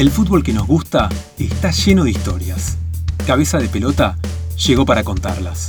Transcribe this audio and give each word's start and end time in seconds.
El 0.00 0.10
fútbol 0.10 0.42
que 0.42 0.54
nos 0.54 0.66
gusta 0.66 1.10
está 1.38 1.72
lleno 1.72 2.04
de 2.04 2.12
historias. 2.12 2.78
Cabeza 3.26 3.58
de 3.58 3.68
pelota 3.68 4.16
llegó 4.66 4.86
para 4.86 5.04
contarlas. 5.04 5.66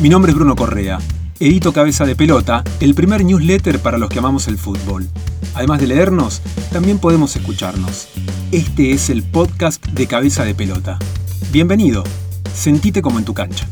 Mi 0.00 0.08
nombre 0.08 0.32
es 0.32 0.34
Bruno 0.34 0.56
Correa. 0.56 0.98
Edito 1.40 1.74
Cabeza 1.74 2.06
de 2.06 2.16
Pelota, 2.16 2.64
el 2.80 2.94
primer 2.94 3.22
newsletter 3.22 3.80
para 3.80 3.98
los 3.98 4.08
que 4.08 4.20
amamos 4.20 4.48
el 4.48 4.56
fútbol. 4.56 5.06
Además 5.54 5.78
de 5.78 5.88
leernos, 5.88 6.40
también 6.72 6.98
podemos 6.98 7.36
escucharnos. 7.36 8.08
Este 8.50 8.92
es 8.92 9.10
el 9.10 9.22
podcast 9.22 9.84
de 9.84 10.06
Cabeza 10.06 10.46
de 10.46 10.54
Pelota. 10.54 10.98
Bienvenido. 11.52 12.02
Sentite 12.54 13.02
como 13.02 13.18
en 13.18 13.26
tu 13.26 13.34
cancha. 13.34 13.68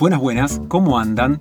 Buenas, 0.00 0.18
buenas, 0.18 0.60
¿cómo 0.66 0.98
andan? 0.98 1.40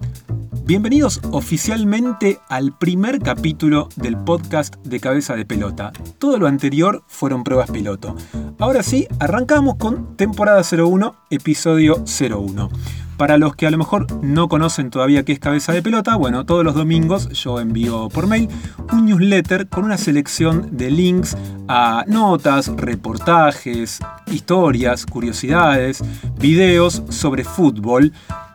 Bienvenidos 0.65 1.19
oficialmente 1.31 2.39
al 2.47 2.71
primer 2.71 3.19
capítulo 3.19 3.89
del 3.97 4.15
podcast 4.15 4.75
de 4.77 5.01
Cabeza 5.01 5.35
de 5.35 5.45
Pelota. 5.45 5.91
Todo 6.19 6.37
lo 6.37 6.47
anterior 6.47 7.03
fueron 7.05 7.43
pruebas 7.43 7.69
piloto. 7.69 8.15
Ahora 8.59 8.81
sí, 8.81 9.05
arrancamos 9.19 9.75
con 9.75 10.15
temporada 10.15 10.61
01, 10.61 11.15
episodio 11.31 12.05
01. 12.05 12.69
Para 13.17 13.37
los 13.37 13.57
que 13.57 13.67
a 13.67 13.71
lo 13.71 13.77
mejor 13.77 14.07
no 14.23 14.47
conocen 14.47 14.89
todavía 14.89 15.23
qué 15.23 15.33
es 15.33 15.39
cabeza 15.39 15.73
de 15.73 15.83
pelota, 15.83 16.15
bueno, 16.15 16.45
todos 16.45 16.63
los 16.63 16.75
domingos 16.75 17.27
yo 17.29 17.59
envío 17.59 18.07
por 18.07 18.27
mail 18.27 18.47
un 18.93 19.05
newsletter 19.05 19.67
con 19.67 19.83
una 19.83 19.97
selección 19.97 20.77
de 20.77 20.89
links 20.89 21.35
a 21.67 22.05
notas, 22.07 22.69
reportajes, 22.69 23.99
historias, 24.31 25.05
curiosidades, 25.05 26.01
videos 26.39 27.03
sobre 27.09 27.43
fútbol, 27.43 28.13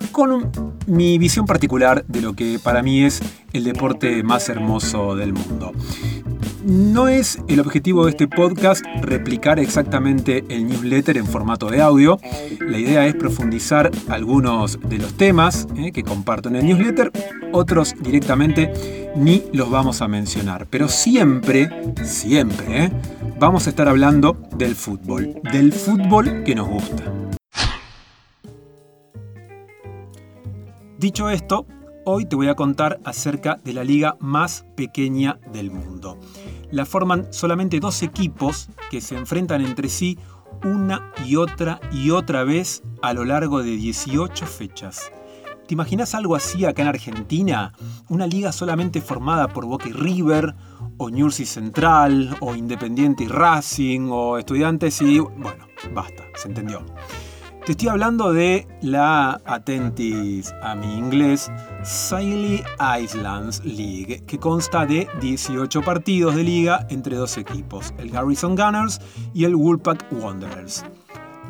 con 0.08 0.50
mi 0.86 1.18
visión 1.18 1.46
particular 1.46 2.04
de 2.06 2.20
lo 2.20 2.34
que 2.34 2.58
para 2.62 2.82
mí 2.82 3.04
es 3.04 3.20
el 3.52 3.64
deporte 3.64 4.22
más 4.22 4.48
hermoso 4.48 5.16
del 5.16 5.32
mundo. 5.32 5.72
No 6.64 7.08
es 7.08 7.38
el 7.48 7.60
objetivo 7.60 8.04
de 8.04 8.10
este 8.10 8.28
podcast 8.28 8.84
replicar 9.00 9.58
exactamente 9.58 10.44
el 10.48 10.66
newsletter 10.66 11.16
en 11.16 11.26
formato 11.26 11.70
de 11.70 11.80
audio. 11.80 12.18
La 12.60 12.78
idea 12.78 13.06
es 13.06 13.14
profundizar 13.14 13.90
algunos 14.08 14.78
de 14.80 14.98
los 14.98 15.14
temas 15.14 15.66
eh, 15.76 15.92
que 15.92 16.02
comparto 16.02 16.48
en 16.48 16.56
el 16.56 16.66
newsletter, 16.66 17.12
otros 17.52 17.94
directamente 18.00 19.10
ni 19.16 19.44
los 19.52 19.70
vamos 19.70 20.02
a 20.02 20.08
mencionar. 20.08 20.66
Pero 20.68 20.88
siempre, 20.88 21.70
siempre, 22.04 22.84
eh, 22.84 22.90
vamos 23.38 23.66
a 23.66 23.70
estar 23.70 23.88
hablando 23.88 24.36
del 24.56 24.74
fútbol, 24.74 25.40
del 25.52 25.72
fútbol 25.72 26.42
que 26.44 26.54
nos 26.54 26.68
gusta. 26.68 27.04
Dicho 30.98 31.30
esto, 31.30 31.64
hoy 32.04 32.26
te 32.26 32.34
voy 32.34 32.48
a 32.48 32.56
contar 32.56 32.98
acerca 33.04 33.60
de 33.62 33.72
la 33.72 33.84
liga 33.84 34.16
más 34.18 34.66
pequeña 34.74 35.38
del 35.52 35.70
mundo. 35.70 36.18
La 36.72 36.86
forman 36.86 37.32
solamente 37.32 37.78
dos 37.78 38.02
equipos 38.02 38.68
que 38.90 39.00
se 39.00 39.16
enfrentan 39.16 39.60
entre 39.60 39.90
sí 39.90 40.18
una 40.64 41.12
y 41.24 41.36
otra 41.36 41.80
y 41.92 42.10
otra 42.10 42.42
vez 42.42 42.82
a 43.00 43.14
lo 43.14 43.24
largo 43.24 43.62
de 43.62 43.76
18 43.76 44.44
fechas. 44.44 45.12
¿Te 45.68 45.74
imaginas 45.74 46.16
algo 46.16 46.34
así 46.34 46.64
acá 46.64 46.82
en 46.82 46.88
Argentina? 46.88 47.74
Una 48.08 48.26
liga 48.26 48.50
solamente 48.50 49.00
formada 49.00 49.46
por 49.46 49.66
Boca 49.66 49.88
y 49.88 49.92
River, 49.92 50.56
o 50.96 51.10
Newell's 51.10 51.48
Central, 51.48 52.36
o 52.40 52.56
Independiente 52.56 53.22
y 53.22 53.28
Racing, 53.28 54.08
o 54.10 54.36
Estudiantes 54.36 55.00
y... 55.00 55.20
Bueno, 55.20 55.64
basta, 55.94 56.24
se 56.34 56.48
entendió. 56.48 56.84
Te 57.68 57.72
estoy 57.72 57.88
hablando 57.88 58.32
de 58.32 58.66
la, 58.80 59.42
atentis 59.44 60.54
a 60.62 60.74
mi 60.74 60.96
inglés, 60.96 61.52
Siley 61.84 62.64
Islands 62.98 63.62
League, 63.62 64.24
que 64.26 64.38
consta 64.38 64.86
de 64.86 65.06
18 65.20 65.82
partidos 65.82 66.34
de 66.34 66.44
liga 66.44 66.86
entre 66.88 67.16
dos 67.16 67.36
equipos, 67.36 67.92
el 67.98 68.08
Garrison 68.08 68.56
Gunners 68.56 69.02
y 69.34 69.44
el 69.44 69.54
Woolpack 69.54 70.06
Wanderers. 70.12 70.86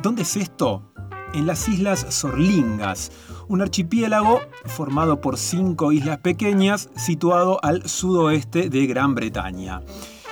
¿Dónde 0.01 0.23
es 0.23 0.35
esto? 0.35 0.83
En 1.33 1.47
las 1.47 1.69
Islas 1.69 2.05
Sorlingas, 2.09 3.13
un 3.47 3.61
archipiélago 3.61 4.41
formado 4.65 5.21
por 5.21 5.37
cinco 5.37 5.93
islas 5.93 6.17
pequeñas 6.17 6.89
situado 6.97 7.63
al 7.63 7.87
sudoeste 7.87 8.69
de 8.69 8.87
Gran 8.87 9.15
Bretaña. 9.15 9.83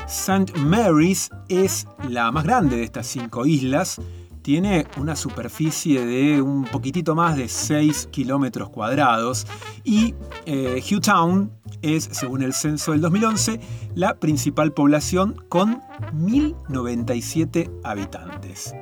St. 0.06 0.52
Mary's 0.60 1.30
es 1.48 1.88
la 2.10 2.30
más 2.34 2.44
grande 2.44 2.76
de 2.76 2.84
estas 2.84 3.08
cinco 3.08 3.46
islas, 3.46 4.02
tiene 4.48 4.88
una 4.96 5.18
superficie 5.18 6.06
de 6.06 6.42
un 6.42 6.64
poquitito 6.64 7.16
más 7.16 7.36
de 7.36 7.50
6 7.50 8.08
kilómetros 8.12 8.70
cuadrados 8.70 9.46
y 9.84 10.16
eh, 10.46 10.82
Town 11.02 11.52
es, 11.82 12.08
según 12.14 12.44
el 12.44 12.54
censo 12.54 12.94
del 12.94 13.02
2011, 13.02 13.60
la 13.94 14.14
principal 14.14 14.72
población 14.72 15.44
con 15.50 15.82
1.097 16.14 17.82
habitantes. 17.84 18.74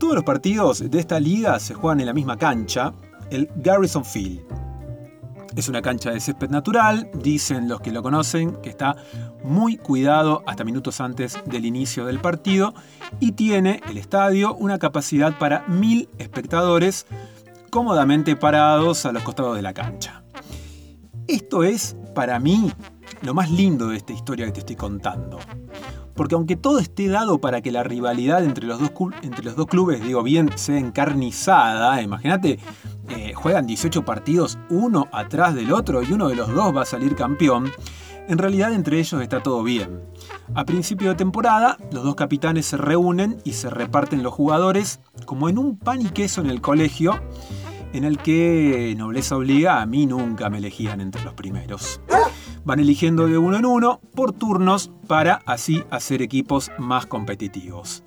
Todos 0.00 0.14
los 0.14 0.24
partidos 0.24 0.90
de 0.90 0.98
esta 0.98 1.20
liga 1.20 1.60
se 1.60 1.74
juegan 1.74 2.00
en 2.00 2.06
la 2.06 2.14
misma 2.14 2.38
cancha, 2.38 2.94
el 3.28 3.50
Garrison 3.56 4.02
Field. 4.02 4.40
Es 5.56 5.68
una 5.68 5.82
cancha 5.82 6.10
de 6.10 6.20
césped 6.20 6.48
natural, 6.48 7.10
dicen 7.22 7.68
los 7.68 7.82
que 7.82 7.92
lo 7.92 8.02
conocen, 8.02 8.56
que 8.62 8.70
está 8.70 8.96
muy 9.46 9.76
cuidado 9.76 10.42
hasta 10.46 10.64
minutos 10.64 11.00
antes 11.00 11.38
del 11.46 11.64
inicio 11.64 12.04
del 12.04 12.18
partido 12.18 12.74
y 13.20 13.32
tiene 13.32 13.80
el 13.88 13.96
estadio 13.96 14.54
una 14.54 14.78
capacidad 14.78 15.38
para 15.38 15.66
mil 15.68 16.08
espectadores 16.18 17.06
cómodamente 17.70 18.36
parados 18.36 19.06
a 19.06 19.12
los 19.12 19.22
costados 19.22 19.56
de 19.56 19.62
la 19.62 19.72
cancha. 19.72 20.22
Esto 21.26 21.64
es, 21.64 21.96
para 22.14 22.38
mí, 22.38 22.70
lo 23.22 23.34
más 23.34 23.50
lindo 23.50 23.88
de 23.88 23.96
esta 23.96 24.12
historia 24.12 24.46
que 24.46 24.52
te 24.52 24.60
estoy 24.60 24.76
contando. 24.76 25.38
Porque 26.14 26.34
aunque 26.34 26.56
todo 26.56 26.78
esté 26.78 27.08
dado 27.08 27.40
para 27.40 27.60
que 27.60 27.70
la 27.70 27.82
rivalidad 27.82 28.42
entre 28.44 28.66
los 28.66 28.78
dos, 28.80 29.66
clubes, 29.66 30.02
digo 30.02 30.22
bien, 30.22 30.50
sea 30.56 30.78
encarnizada, 30.78 32.00
imagínate 32.00 32.58
eh, 33.08 33.34
juegan 33.34 33.66
18 33.66 34.04
partidos 34.04 34.58
uno 34.70 35.06
atrás 35.12 35.54
del 35.54 35.72
otro 35.72 36.02
y 36.02 36.12
uno 36.12 36.28
de 36.28 36.34
los 36.34 36.52
dos 36.52 36.74
va 36.74 36.82
a 36.82 36.86
salir 36.86 37.14
campeón, 37.14 37.70
en 38.28 38.38
realidad 38.38 38.72
entre 38.72 38.98
ellos 38.98 39.20
está 39.22 39.42
todo 39.42 39.62
bien. 39.62 40.02
A 40.54 40.64
principio 40.64 41.10
de 41.10 41.14
temporada, 41.16 41.76
los 41.92 42.04
dos 42.04 42.14
capitanes 42.14 42.66
se 42.66 42.76
reúnen 42.76 43.38
y 43.44 43.52
se 43.52 43.70
reparten 43.70 44.22
los 44.22 44.34
jugadores 44.34 45.00
como 45.24 45.48
en 45.48 45.58
un 45.58 45.78
pan 45.78 46.02
y 46.02 46.10
queso 46.10 46.40
en 46.40 46.50
el 46.50 46.60
colegio, 46.60 47.20
en 47.92 48.04
el 48.04 48.18
que 48.18 48.94
nobleza 48.96 49.36
obliga, 49.36 49.80
a 49.80 49.86
mí 49.86 50.06
nunca 50.06 50.50
me 50.50 50.58
elegían 50.58 51.00
entre 51.00 51.22
los 51.24 51.34
primeros. 51.34 52.00
Van 52.64 52.80
eligiendo 52.80 53.26
de 53.26 53.38
uno 53.38 53.56
en 53.56 53.64
uno 53.64 54.00
por 54.14 54.32
turnos 54.32 54.90
para 55.06 55.40
así 55.46 55.84
hacer 55.90 56.20
equipos 56.20 56.70
más 56.78 57.06
competitivos. 57.06 58.02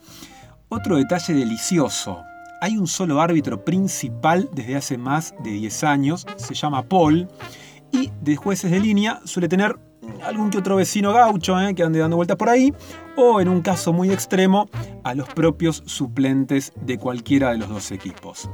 Otro 0.67 0.97
detalle 0.97 1.33
delicioso 1.33 2.19
hay 2.61 2.77
un 2.77 2.87
solo 2.87 3.21
árbitro 3.21 3.63
principal 3.63 4.49
desde 4.51 4.75
hace 4.75 4.97
más 4.97 5.33
de 5.43 5.51
10 5.51 5.83
años, 5.85 6.27
se 6.35 6.53
llama 6.53 6.83
Paul, 6.83 7.27
y 7.91 8.11
de 8.21 8.35
jueces 8.35 8.69
de 8.69 8.79
línea 8.79 9.21
suele 9.23 9.47
tener 9.47 9.79
algún 10.23 10.49
que 10.49 10.57
otro 10.57 10.75
vecino 10.75 11.13
gaucho 11.13 11.59
eh, 11.59 11.75
que 11.75 11.83
ande 11.83 11.99
dando 11.99 12.15
vueltas 12.15 12.37
por 12.37 12.49
ahí, 12.49 12.73
o 13.15 13.41
en 13.41 13.49
un 13.49 13.61
caso 13.61 13.93
muy 13.93 14.11
extremo, 14.11 14.69
a 15.03 15.13
los 15.15 15.27
propios 15.29 15.83
suplentes 15.85 16.73
de 16.81 16.97
cualquiera 16.97 17.51
de 17.51 17.57
los 17.57 17.69
dos 17.69 17.91
equipos. 17.91 18.49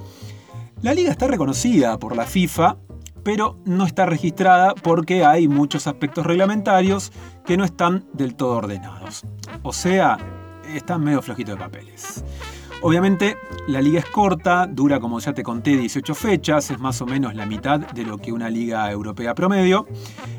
La 0.81 0.93
liga 0.93 1.11
está 1.11 1.27
reconocida 1.27 1.97
por 1.97 2.15
la 2.15 2.25
FIFA, 2.25 2.77
pero 3.23 3.57
no 3.65 3.85
está 3.85 4.05
registrada 4.05 4.75
porque 4.75 5.25
hay 5.25 5.47
muchos 5.47 5.87
aspectos 5.87 6.25
reglamentarios 6.25 7.11
que 7.45 7.57
no 7.57 7.63
están 7.63 8.05
del 8.13 8.35
todo 8.35 8.57
ordenados. 8.57 9.23
O 9.63 9.73
sea, 9.73 10.17
están 10.75 11.03
medio 11.03 11.21
flojitos 11.21 11.55
de 11.55 11.59
papeles. 11.59 12.23
Obviamente 12.85 13.35
la 13.67 13.81
liga 13.81 13.97
es 13.97 14.05
corta, 14.05 14.67
dura 14.69 14.99
como 14.99 15.19
ya 15.19 15.33
te 15.33 15.41
conté 15.41 15.71
18 15.71 16.13
fechas, 16.13 16.69
es 16.69 16.77
más 16.77 17.01
o 17.01 17.07
menos 17.07 17.33
la 17.33 17.47
mitad 17.47 17.79
de 17.79 18.03
lo 18.03 18.19
que 18.19 18.31
una 18.31 18.47
liga 18.47 18.91
europea 18.91 19.33
promedio, 19.33 19.87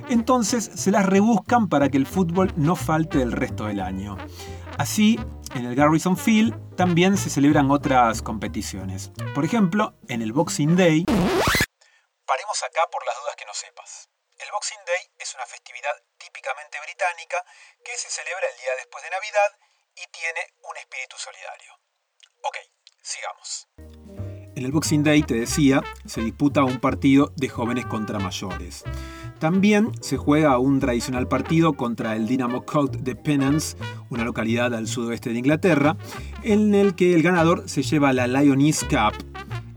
entonces 0.08 0.62
se 0.62 0.92
las 0.92 1.04
rebuscan 1.04 1.68
para 1.68 1.88
que 1.88 1.96
el 1.96 2.06
fútbol 2.06 2.52
no 2.54 2.76
falte 2.76 3.20
el 3.20 3.32
resto 3.32 3.64
del 3.64 3.80
año. 3.80 4.16
Así, 4.78 5.18
en 5.56 5.66
el 5.66 5.74
Garrison 5.74 6.16
Field 6.16 6.76
también 6.76 7.16
se 7.16 7.30
celebran 7.30 7.68
otras 7.72 8.22
competiciones. 8.22 9.10
Por 9.34 9.44
ejemplo, 9.44 9.96
en 10.06 10.22
el 10.22 10.32
Boxing 10.32 10.76
Day... 10.76 11.04
Paremos 11.04 12.62
acá 12.62 12.82
por 12.92 13.04
las 13.06 13.16
dudas 13.22 13.34
que 13.34 13.44
no 13.44 13.54
sepas. 13.54 14.08
El 14.38 14.52
Boxing 14.52 14.84
Day 14.86 15.02
es 15.18 15.34
una 15.34 15.46
festividad 15.46 15.98
típicamente 16.16 16.78
británica 16.78 17.42
que 17.82 17.96
se 17.98 18.08
celebra 18.08 18.46
el 18.54 18.56
día 18.62 18.70
después 18.78 19.02
de 19.02 19.10
Navidad 19.10 19.50
y 19.96 20.06
tiene 20.14 20.54
un 20.62 20.76
espíritu 20.76 21.18
solidario. 21.18 21.85
Ok, 22.46 22.56
sigamos. 23.02 23.66
En 24.54 24.64
el 24.64 24.70
Boxing 24.70 25.02
Day, 25.02 25.22
te 25.22 25.34
decía, 25.34 25.82
se 26.04 26.20
disputa 26.20 26.62
un 26.62 26.78
partido 26.78 27.32
de 27.36 27.48
jóvenes 27.48 27.86
contra 27.86 28.20
mayores. 28.20 28.84
También 29.40 29.90
se 30.00 30.16
juega 30.16 30.56
un 30.58 30.78
tradicional 30.78 31.26
partido 31.26 31.72
contra 31.72 32.14
el 32.14 32.28
Dynamo 32.28 32.64
Coat 32.64 32.98
de 32.98 33.16
Penance, 33.16 33.76
una 34.10 34.24
localidad 34.24 34.74
al 34.74 34.86
sudoeste 34.86 35.30
de 35.30 35.40
Inglaterra, 35.40 35.96
en 36.44 36.74
el 36.74 36.94
que 36.94 37.14
el 37.14 37.22
ganador 37.22 37.68
se 37.68 37.82
lleva 37.82 38.12
la 38.12 38.28
Lioness 38.28 38.84
Cup. 38.84 39.14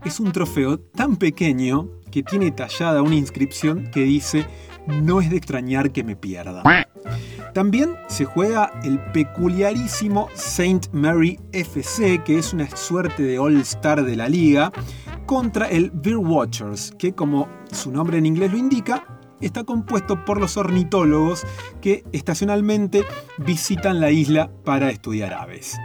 Es 0.04 0.20
un 0.20 0.30
trofeo 0.30 0.78
tan 0.78 1.16
pequeño 1.16 1.90
que 2.12 2.22
tiene 2.22 2.52
tallada 2.52 3.02
una 3.02 3.16
inscripción 3.16 3.90
que 3.90 4.00
dice 4.00 4.46
no 4.86 5.20
es 5.20 5.30
de 5.30 5.36
extrañar 5.36 5.92
que 5.92 6.04
me 6.04 6.16
pierdan. 6.16 6.62
También 7.54 7.96
se 8.08 8.24
juega 8.24 8.72
el 8.84 9.00
peculiarísimo 9.12 10.28
Saint 10.34 10.88
Mary 10.92 11.40
FC, 11.52 12.22
que 12.24 12.38
es 12.38 12.52
una 12.52 12.68
suerte 12.76 13.22
de 13.22 13.38
All-Star 13.38 14.04
de 14.04 14.16
la 14.16 14.28
liga, 14.28 14.72
contra 15.26 15.68
el 15.68 15.90
Beer 15.90 16.18
Watchers, 16.18 16.92
que 16.98 17.12
como 17.12 17.48
su 17.72 17.90
nombre 17.90 18.18
en 18.18 18.26
inglés 18.26 18.52
lo 18.52 18.58
indica, 18.58 19.04
está 19.40 19.64
compuesto 19.64 20.24
por 20.24 20.40
los 20.40 20.56
ornitólogos 20.56 21.46
que 21.80 22.04
estacionalmente 22.12 23.04
visitan 23.38 24.00
la 24.00 24.10
isla 24.10 24.50
para 24.64 24.90
estudiar 24.90 25.34
aves. 25.34 25.76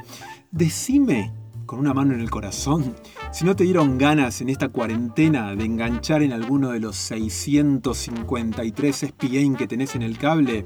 Decime, 0.51 1.33
con 1.65 1.79
una 1.79 1.93
mano 1.93 2.13
en 2.13 2.21
el 2.21 2.29
corazón, 2.29 2.95
si 3.31 3.45
no 3.45 3.55
te 3.55 3.63
dieron 3.63 3.97
ganas 3.97 4.41
en 4.41 4.49
esta 4.49 4.69
cuarentena 4.69 5.55
de 5.55 5.65
enganchar 5.65 6.21
en 6.21 6.31
alguno 6.31 6.71
de 6.71 6.79
los 6.79 6.95
653 6.95 8.95
SPN 8.95 9.55
que 9.55 9.67
tenés 9.67 9.95
en 9.95 10.01
el 10.01 10.17
cable 10.17 10.65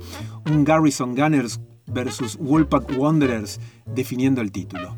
un 0.49 0.63
Garrison 0.63 1.15
Gunners 1.15 1.59
versus 1.87 2.37
Woolpack 2.39 2.97
Wanderers 2.97 3.59
definiendo 3.85 4.41
el 4.41 4.51
título. 4.51 4.97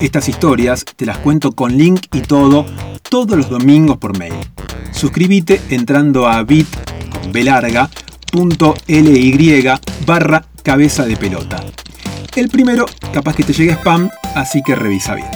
Estas 0.00 0.28
historias 0.28 0.84
te 0.84 1.06
las 1.06 1.18
cuento 1.18 1.52
con 1.52 1.76
link 1.76 2.06
y 2.12 2.20
todo 2.20 2.66
todos 3.08 3.36
los 3.36 3.48
domingos 3.48 3.96
por 3.96 4.18
mail. 4.18 4.34
Suscríbete 4.92 5.60
entrando 5.70 6.28
a 6.28 6.42
bit.ly 6.42 7.50
barra 10.06 10.44
cabeza 10.66 11.06
de 11.06 11.16
pelota. 11.16 11.64
El 12.34 12.48
primero 12.48 12.86
capaz 13.14 13.36
que 13.36 13.44
te 13.44 13.52
llegue 13.52 13.74
spam, 13.74 14.10
así 14.34 14.64
que 14.64 14.74
revisa 14.74 15.14
bien. 15.14 15.28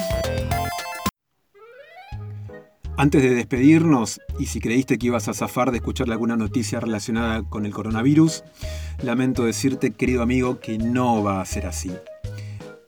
Antes 2.97 3.23
de 3.23 3.37
despedirnos, 3.37 4.21
y 4.41 4.47
si 4.47 4.59
creíste 4.59 4.99
que 4.99 5.07
ibas 5.07 5.29
a 5.29 5.35
zafar 5.35 5.71
de 5.71 5.77
escucharle 5.77 6.15
alguna 6.15 6.37
noticia 6.37 6.81
relacionada 6.81 7.45
con 7.45 7.65
el 7.65 7.73
coronavirus, 7.73 8.43
lamento 9.05 9.45
decirte, 9.45 9.93
querido 9.93 10.23
amigo, 10.23 10.59
que 10.59 10.79
no 10.79 11.23
va 11.23 11.41
a 11.41 11.47
ser 11.47 11.67
así. 11.67 11.93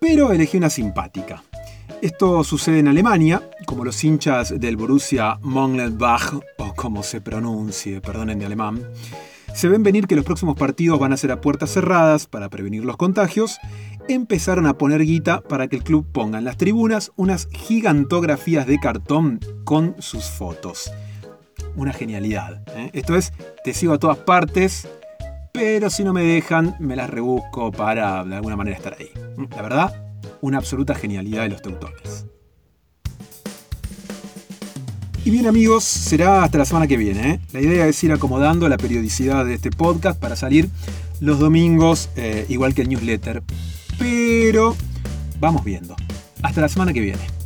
Pero 0.01 0.33
elegí 0.33 0.57
una 0.57 0.69
simpática. 0.69 1.45
Esto 2.03 2.43
sucede 2.43 2.81
en 2.81 2.89
Alemania, 2.89 3.49
como 3.67 3.85
los 3.85 4.03
hinchas 4.03 4.59
del 4.59 4.77
Borussia 4.77 5.39
Mönchengladbach, 5.43 6.35
o 6.59 6.75
como 6.75 7.05
se 7.05 7.21
pronuncie, 7.21 8.01
perdonen 8.01 8.39
mi 8.39 8.45
alemán, 8.45 8.85
se 9.55 9.69
ven 9.69 9.83
venir 9.83 10.07
que 10.07 10.17
los 10.17 10.25
próximos 10.25 10.57
partidos 10.57 10.99
van 10.99 11.13
a 11.13 11.17
ser 11.17 11.33
a 11.33 11.41
puertas 11.41 11.71
cerradas 11.71 12.27
para 12.27 12.49
prevenir 12.49 12.85
los 12.85 12.97
contagios, 12.97 13.59
empezaron 14.09 14.67
a 14.67 14.79
poner 14.79 15.05
guita 15.05 15.41
para 15.43 15.69
que 15.69 15.77
el 15.77 15.85
club 15.85 16.07
ponga 16.11 16.39
en 16.39 16.45
las 16.45 16.57
tribunas 16.57 17.13
unas 17.17 17.49
gigantografías 17.53 18.67
de 18.67 18.79
cartón 18.79 19.41
con 19.65 19.97
sus 19.99 20.25
fotos. 20.25 20.93
Una 21.77 21.93
genialidad. 21.93 22.63
¿eh? 22.77 22.91
Esto 22.93 23.17
es, 23.17 23.33
te 23.65 23.75
sigo 23.75 23.95
a 23.95 23.99
todas 23.99 24.19
partes, 24.19 24.89
pero 25.53 25.91
si 25.91 26.05
no 26.05 26.13
me 26.13 26.23
dejan, 26.23 26.77
me 26.81 26.97
las 26.97 27.11
rebusco 27.11 27.71
para 27.73 28.25
de 28.25 28.37
alguna 28.37 28.57
manera 28.57 28.77
estar 28.77 28.97
ahí. 28.99 29.11
La 29.55 29.63
verdad, 29.63 30.17
una 30.41 30.59
absoluta 30.59 30.95
genialidad 30.95 31.43
de 31.43 31.51
los 31.51 31.63
teutones. 31.63 32.27
Y 35.25 35.31
bien 35.31 35.47
amigos, 35.47 35.85
será 35.85 36.43
hasta 36.43 36.59
la 36.59 36.65
semana 36.65 36.89
que 36.89 36.97
viene. 36.97 37.31
¿eh? 37.31 37.41
La 37.53 37.61
idea 37.61 37.87
es 37.87 38.03
ir 38.03 38.11
acomodando 38.11 38.69
la 38.69 38.77
periodicidad 38.77 39.45
de 39.45 39.55
este 39.55 39.71
podcast 39.71 40.19
para 40.19 40.35
salir 40.35 40.69
los 41.21 41.39
domingos, 41.39 42.09
eh, 42.17 42.45
igual 42.49 42.75
que 42.75 42.83
el 42.83 42.89
newsletter. 42.89 43.43
Pero 44.01 44.75
vamos 45.39 45.63
viendo. 45.65 45.95
Hasta 46.43 46.61
la 46.61 46.69
semana 46.69 46.93
que 46.93 47.01
viene. 47.01 47.42